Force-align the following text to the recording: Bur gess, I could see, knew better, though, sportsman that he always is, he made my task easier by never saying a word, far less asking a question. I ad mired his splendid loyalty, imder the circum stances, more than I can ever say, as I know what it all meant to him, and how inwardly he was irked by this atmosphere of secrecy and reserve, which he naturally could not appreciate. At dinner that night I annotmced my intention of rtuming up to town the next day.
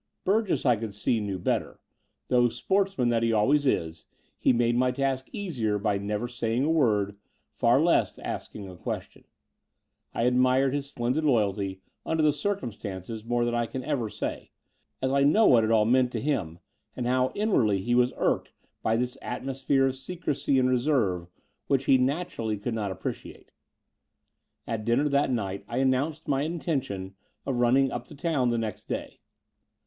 Bur 0.23 0.41
gess, 0.41 0.65
I 0.65 0.77
could 0.77 0.95
see, 0.95 1.19
knew 1.19 1.37
better, 1.37 1.79
though, 2.27 2.49
sportsman 2.49 3.09
that 3.09 3.21
he 3.21 3.31
always 3.31 3.67
is, 3.67 4.07
he 4.39 4.51
made 4.51 4.75
my 4.75 4.89
task 4.89 5.27
easier 5.31 5.77
by 5.77 5.99
never 5.99 6.27
saying 6.27 6.63
a 6.63 6.71
word, 6.71 7.17
far 7.51 7.79
less 7.79 8.17
asking 8.17 8.67
a 8.67 8.75
question. 8.75 9.25
I 10.11 10.25
ad 10.25 10.35
mired 10.35 10.73
his 10.73 10.87
splendid 10.87 11.23
loyalty, 11.23 11.83
imder 12.03 12.23
the 12.23 12.33
circum 12.33 12.71
stances, 12.71 13.23
more 13.23 13.45
than 13.45 13.53
I 13.53 13.67
can 13.67 13.83
ever 13.83 14.09
say, 14.09 14.49
as 15.03 15.11
I 15.11 15.21
know 15.21 15.45
what 15.45 15.63
it 15.63 15.69
all 15.69 15.85
meant 15.85 16.11
to 16.13 16.19
him, 16.19 16.57
and 16.95 17.05
how 17.05 17.31
inwardly 17.35 17.83
he 17.83 17.93
was 17.93 18.11
irked 18.17 18.51
by 18.81 18.97
this 18.97 19.19
atmosphere 19.21 19.85
of 19.85 19.95
secrecy 19.95 20.57
and 20.57 20.67
reserve, 20.67 21.27
which 21.67 21.85
he 21.85 21.99
naturally 21.99 22.57
could 22.57 22.73
not 22.73 22.89
appreciate. 22.91 23.51
At 24.65 24.83
dinner 24.83 25.07
that 25.09 25.29
night 25.29 25.63
I 25.67 25.77
annotmced 25.77 26.27
my 26.27 26.41
intention 26.41 27.13
of 27.45 27.53
rtuming 27.57 27.91
up 27.91 28.05
to 28.05 28.15
town 28.15 28.49
the 28.49 28.57
next 28.57 28.85
day. 28.87 29.19